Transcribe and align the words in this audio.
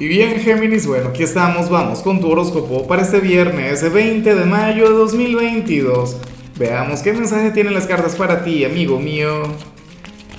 Y 0.00 0.08
bien, 0.08 0.40
Géminis, 0.40 0.88
bueno, 0.88 1.10
aquí 1.10 1.22
estamos, 1.22 1.70
vamos 1.70 2.00
con 2.00 2.20
tu 2.20 2.28
horóscopo 2.28 2.84
para 2.88 3.02
este 3.02 3.20
viernes 3.20 3.92
20 3.92 4.34
de 4.34 4.44
mayo 4.44 4.90
de 4.90 4.96
2022. 4.96 6.16
Veamos 6.58 7.00
qué 7.00 7.12
mensaje 7.12 7.52
tienen 7.52 7.74
las 7.74 7.86
cartas 7.86 8.16
para 8.16 8.42
ti, 8.42 8.64
amigo 8.64 8.98
mío. 8.98 9.44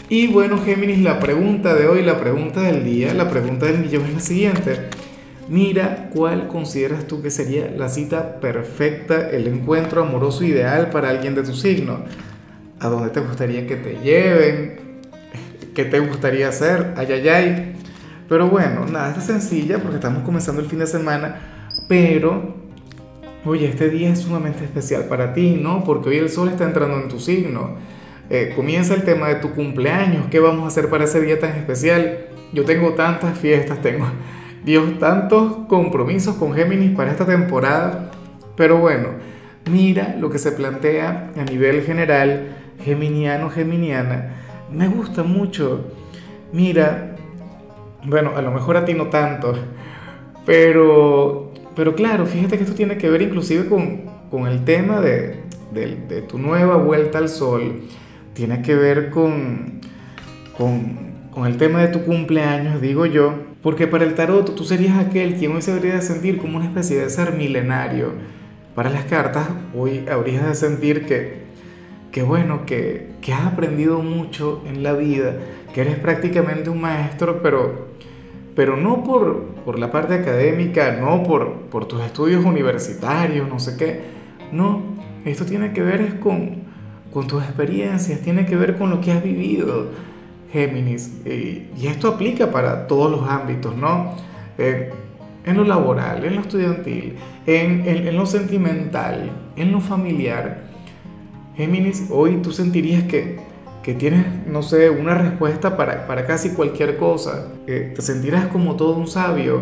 Y 0.09 0.27
bueno, 0.27 0.61
Géminis, 0.61 0.99
la 0.99 1.21
pregunta 1.21 1.73
de 1.73 1.87
hoy, 1.87 2.01
la 2.01 2.19
pregunta 2.19 2.63
del 2.63 2.83
día, 2.83 3.13
la 3.13 3.29
pregunta 3.29 3.65
del 3.67 3.79
millón 3.79 4.03
es 4.07 4.13
la 4.15 4.19
siguiente. 4.19 4.89
Mira 5.47 6.09
cuál 6.13 6.49
consideras 6.49 7.07
tú 7.07 7.21
que 7.21 7.31
sería 7.31 7.71
la 7.77 7.87
cita 7.87 8.41
perfecta, 8.41 9.29
el 9.29 9.47
encuentro 9.47 10.01
amoroso 10.01 10.43
ideal 10.43 10.89
para 10.89 11.09
alguien 11.09 11.33
de 11.33 11.43
tu 11.43 11.53
signo. 11.53 11.99
¿A 12.81 12.89
dónde 12.89 13.09
te 13.09 13.21
gustaría 13.21 13.65
que 13.65 13.77
te 13.77 13.99
lleven? 14.03 15.01
¿Qué 15.73 15.85
te 15.85 15.99
gustaría 15.99 16.49
hacer? 16.49 16.93
Ay, 16.97 17.07
ay, 17.09 17.29
ay. 17.29 17.84
Pero 18.27 18.49
bueno, 18.49 18.85
nada, 18.85 19.09
está 19.09 19.21
sencilla 19.21 19.79
porque 19.79 19.95
estamos 19.95 20.23
comenzando 20.23 20.61
el 20.61 20.67
fin 20.67 20.79
de 20.79 20.87
semana, 20.87 21.35
pero 21.87 22.55
oye, 23.45 23.67
este 23.67 23.89
día 23.89 24.09
es 24.09 24.19
sumamente 24.19 24.63
especial 24.63 25.05
para 25.05 25.33
ti, 25.33 25.59
¿no? 25.61 25.83
Porque 25.83 26.09
hoy 26.09 26.17
el 26.17 26.29
sol 26.29 26.49
está 26.49 26.63
entrando 26.63 26.99
en 26.99 27.07
tu 27.07 27.19
signo. 27.19 27.75
Eh, 28.29 28.53
comienza 28.55 28.95
el 28.95 29.03
tema 29.03 29.27
de 29.27 29.35
tu 29.35 29.51
cumpleaños, 29.51 30.25
¿qué 30.31 30.39
vamos 30.39 30.63
a 30.63 30.67
hacer 30.67 30.89
para 30.89 31.03
ese 31.03 31.21
día 31.21 31.39
tan 31.39 31.51
especial? 31.51 32.25
Yo 32.53 32.65
tengo 32.65 32.93
tantas 32.93 33.37
fiestas, 33.37 33.81
tengo, 33.81 34.07
Dios, 34.63 34.97
tantos 34.97 35.57
compromisos 35.67 36.35
con 36.35 36.55
Géminis 36.55 36.95
para 36.95 37.11
esta 37.11 37.27
temporada, 37.27 38.09
pero 38.57 38.79
bueno, 38.79 39.09
mira 39.69 40.15
lo 40.19 40.31
que 40.31 40.39
se 40.39 40.51
plantea 40.51 41.31
a 41.37 41.43
nivel 41.43 41.83
general, 41.83 42.55
geminiano, 42.83 43.51
geminiana, 43.51 44.33
me 44.71 44.87
gusta 44.87 45.21
mucho. 45.21 45.91
Mira, 46.51 47.14
bueno, 48.07 48.31
a 48.35 48.41
lo 48.41 48.51
mejor 48.51 48.77
a 48.77 48.85
ti 48.85 48.93
no 48.93 49.07
tanto, 49.07 49.53
pero, 50.45 51.51
pero 51.75 51.95
claro, 51.95 52.25
fíjate 52.25 52.57
que 52.57 52.63
esto 52.63 52.75
tiene 52.75 52.97
que 52.97 53.09
ver 53.09 53.21
inclusive 53.21 53.67
con, 53.67 54.01
con 54.29 54.47
el 54.47 54.63
tema 54.63 55.01
de, 55.01 55.41
de, 55.71 55.95
de, 56.07 56.21
tu 56.21 56.37
nueva 56.37 56.77
vuelta 56.77 57.17
al 57.17 57.29
sol, 57.29 57.81
tiene 58.33 58.61
que 58.61 58.75
ver 58.75 59.09
con, 59.09 59.81
con, 60.57 60.97
con, 61.31 61.45
el 61.45 61.57
tema 61.57 61.81
de 61.81 61.87
tu 61.87 62.03
cumpleaños, 62.03 62.81
digo 62.81 63.05
yo, 63.05 63.33
porque 63.61 63.87
para 63.87 64.03
el 64.03 64.13
tarot 64.13 64.55
tú 64.55 64.63
serías 64.63 64.97
aquel 64.97 65.35
quien 65.35 65.53
hoy 65.53 65.61
se 65.61 65.71
debería 65.71 65.95
de 65.95 66.01
sentir 66.01 66.37
como 66.37 66.57
una 66.57 66.65
especie 66.65 66.97
de 66.97 67.09
ser 67.09 67.33
milenario. 67.33 68.13
Para 68.75 68.89
las 68.89 69.05
cartas 69.05 69.47
hoy 69.73 70.05
habrías 70.11 70.45
de 70.45 70.53
sentir 70.53 71.05
que, 71.05 71.44
que 72.15 72.23
bueno, 72.23 72.65
que, 72.65 73.09
has 73.33 73.45
aprendido 73.45 74.01
mucho 74.01 74.63
en 74.65 74.83
la 74.83 74.93
vida, 74.93 75.35
que 75.73 75.81
eres 75.81 75.99
prácticamente 75.99 76.69
un 76.69 76.79
maestro, 76.79 77.41
pero 77.43 77.89
pero 78.55 78.77
no 78.77 79.03
por, 79.03 79.47
por 79.65 79.77
la 79.77 79.91
parte 79.91 80.13
académica, 80.13 80.93
no 80.93 81.23
por, 81.23 81.63
por 81.63 81.89
tus 81.89 82.01
estudios 82.01 82.45
universitarios, 82.45 83.49
no 83.49 83.59
sé 83.59 83.75
qué. 83.75 83.99
No, 84.53 84.81
esto 85.25 85.45
tiene 85.45 85.73
que 85.73 85.81
ver 85.81 85.99
es 85.99 86.13
con, 86.13 86.63
con 87.11 87.27
tus 87.27 87.43
experiencias, 87.43 88.21
tiene 88.21 88.45
que 88.45 88.55
ver 88.55 88.77
con 88.77 88.91
lo 88.91 89.01
que 89.01 89.11
has 89.11 89.21
vivido, 89.21 89.89
Géminis. 90.53 91.19
Y, 91.25 91.67
esto 91.85 92.07
aplica 92.07 92.49
para 92.49 92.87
todos 92.87 93.11
los 93.11 93.29
ámbitos, 93.29 93.75
¿no? 93.75 94.15
Eh, 94.57 94.89
en 95.43 95.57
lo 95.57 95.65
laboral, 95.65 96.23
en 96.23 96.35
lo 96.35 96.39
estudiantil, 96.39 97.17
en, 97.45 97.85
en 97.85 98.15
lo 98.15 98.25
sentimental, 98.25 99.31
en 99.57 99.73
lo 99.73 99.81
familiar. 99.81 100.64
Géminis, 101.55 102.07
hoy 102.09 102.37
tú 102.41 102.51
sentirías 102.51 103.03
que 103.03 103.39
que 103.85 103.93
tienes, 103.93 104.25
no 104.47 104.63
sé, 104.63 104.89
una 104.89 105.13
respuesta 105.13 105.77
para, 105.77 106.07
para 106.07 106.25
casi 106.25 106.49
cualquier 106.49 106.97
cosa, 106.97 107.49
te 107.67 108.01
sentirás 108.01 108.47
como 108.47 108.75
todo 108.75 108.97
un 108.97 109.05
sabio 109.05 109.61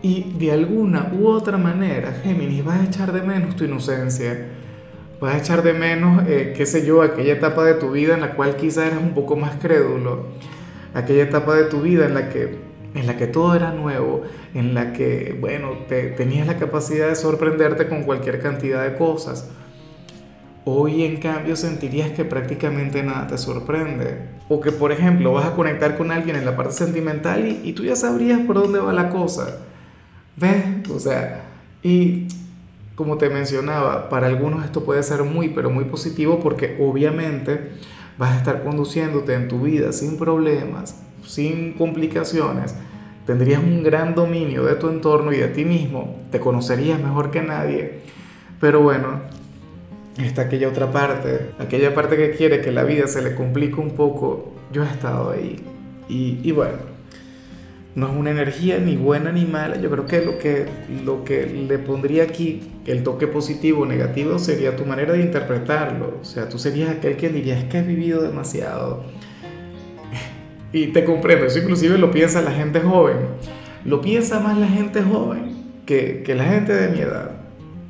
y 0.00 0.32
de 0.38 0.52
alguna 0.52 1.12
u 1.12 1.26
otra 1.26 1.58
manera, 1.58 2.12
Géminis, 2.22 2.64
vas 2.64 2.82
a 2.82 2.84
echar 2.84 3.12
de 3.12 3.22
menos 3.22 3.56
tu 3.56 3.64
inocencia, 3.64 4.46
vas 5.20 5.34
a 5.34 5.38
echar 5.38 5.64
de 5.64 5.72
menos, 5.72 6.22
eh, 6.28 6.54
qué 6.56 6.66
sé 6.66 6.86
yo, 6.86 7.02
aquella 7.02 7.32
etapa 7.32 7.64
de 7.64 7.74
tu 7.74 7.90
vida 7.90 8.14
en 8.14 8.20
la 8.20 8.36
cual 8.36 8.54
quizás 8.54 8.86
eras 8.86 9.02
un 9.02 9.12
poco 9.12 9.34
más 9.34 9.56
crédulo, 9.56 10.26
aquella 10.94 11.24
etapa 11.24 11.56
de 11.56 11.64
tu 11.64 11.80
vida 11.80 12.06
en 12.06 12.14
la 12.14 12.28
que, 12.28 12.56
en 12.94 13.08
la 13.08 13.16
que 13.16 13.26
todo 13.26 13.56
era 13.56 13.72
nuevo, 13.72 14.22
en 14.54 14.74
la 14.74 14.92
que, 14.92 15.36
bueno, 15.40 15.70
te, 15.88 16.10
tenías 16.10 16.46
la 16.46 16.58
capacidad 16.58 17.08
de 17.08 17.16
sorprenderte 17.16 17.88
con 17.88 18.04
cualquier 18.04 18.40
cantidad 18.40 18.84
de 18.88 18.96
cosas. 18.96 19.50
Hoy 20.66 21.04
en 21.04 21.18
cambio 21.18 21.56
sentirías 21.56 22.12
que 22.12 22.24
prácticamente 22.24 23.02
nada 23.02 23.26
te 23.26 23.36
sorprende. 23.36 24.28
O 24.48 24.60
que 24.60 24.72
por 24.72 24.92
ejemplo 24.92 25.32
vas 25.32 25.46
a 25.46 25.54
conectar 25.54 25.96
con 25.98 26.10
alguien 26.10 26.36
en 26.36 26.46
la 26.46 26.56
parte 26.56 26.72
sentimental 26.72 27.60
y, 27.62 27.72
tú 27.74 27.84
ya 27.84 27.96
sabrías 27.96 28.40
por 28.40 28.56
dónde 28.56 28.78
va 28.78 28.92
la 28.92 29.10
cosa. 29.10 29.58
¿Ves? 30.36 30.64
O 30.90 30.98
sea, 30.98 31.44
y 31.82 32.28
como 32.94 33.18
te 33.18 33.28
mencionaba, 33.28 34.08
para 34.08 34.26
algunos 34.26 34.64
esto 34.64 34.84
puede 34.84 35.02
ser 35.02 35.22
muy, 35.24 35.50
pero 35.50 35.68
muy 35.68 35.84
positivo 35.84 36.40
porque 36.40 36.78
obviamente 36.80 37.72
vas 38.16 38.32
a 38.32 38.38
estar 38.38 38.62
conduciéndote 38.62 39.34
en 39.34 39.48
tu 39.48 39.60
vida 39.60 39.92
sin 39.92 40.16
problemas, 40.16 41.02
sin 41.26 41.74
complicaciones. 41.74 42.74
Tendrías 43.26 43.62
un 43.62 43.82
gran 43.82 44.14
dominio 44.14 44.64
de 44.64 44.76
tu 44.76 44.88
entorno 44.88 45.32
y 45.32 45.36
de 45.36 45.48
ti 45.48 45.64
mismo. 45.64 46.22
Te 46.30 46.40
conocerías 46.40 47.00
mejor 47.00 47.30
que 47.30 47.42
nadie. 47.42 48.00
Pero 48.60 48.80
bueno, 48.80 49.20
está 50.22 50.42
aquella 50.42 50.68
otra 50.68 50.92
parte, 50.92 51.50
aquella 51.58 51.94
parte 51.94 52.16
que 52.16 52.30
quiere 52.32 52.60
que 52.60 52.70
la 52.70 52.84
vida 52.84 53.08
se 53.08 53.22
le 53.22 53.34
complique 53.34 53.80
un 53.80 53.90
poco, 53.92 54.52
yo 54.72 54.84
he 54.84 54.86
estado 54.86 55.30
ahí. 55.30 55.56
Y, 56.08 56.38
y, 56.42 56.52
bueno, 56.52 56.78
no 57.94 58.08
es 58.08 58.16
una 58.16 58.30
energía 58.30 58.78
ni 58.78 58.96
buena 58.96 59.32
ni 59.32 59.44
mala, 59.44 59.80
yo 59.80 59.90
creo 59.90 60.06
que 60.06 60.20
lo, 60.20 60.38
que 60.38 60.66
lo 61.04 61.24
que 61.24 61.46
le 61.46 61.78
pondría 61.78 62.24
aquí, 62.24 62.70
el 62.86 63.02
toque 63.02 63.26
positivo 63.26 63.82
o 63.82 63.86
negativo, 63.86 64.38
sería 64.38 64.76
tu 64.76 64.84
manera 64.84 65.14
de 65.14 65.22
interpretarlo. 65.22 66.18
O 66.20 66.24
sea, 66.24 66.48
tú 66.48 66.58
serías 66.58 66.90
aquel 66.90 67.16
que 67.16 67.28
diría, 67.30 67.58
es 67.58 67.64
que 67.64 67.78
has 67.78 67.86
vivido 67.86 68.22
demasiado. 68.22 69.02
Y 70.72 70.88
te 70.88 71.04
comprendo, 71.04 71.46
eso 71.46 71.60
inclusive 71.60 71.98
lo 71.98 72.10
piensa 72.10 72.42
la 72.42 72.50
gente 72.50 72.80
joven. 72.80 73.16
Lo 73.84 74.00
piensa 74.00 74.40
más 74.40 74.58
la 74.58 74.66
gente 74.66 75.02
joven 75.02 75.54
que, 75.86 76.24
que 76.24 76.34
la 76.34 76.46
gente 76.46 76.72
de 76.72 76.88
mi 76.88 76.98
edad. 76.98 77.30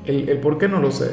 El, 0.05 0.29
el 0.29 0.37
por 0.37 0.59
qué 0.59 0.69
no 0.69 0.81
lo 0.81 0.91
sé. 0.91 1.13